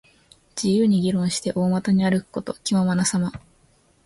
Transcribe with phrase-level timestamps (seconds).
[0.55, 2.55] 自由に議論して、大股に歩くこと。
[2.63, 3.31] 気ままなさま。